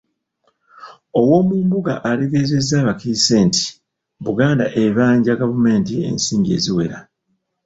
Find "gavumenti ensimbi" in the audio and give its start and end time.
5.41-6.49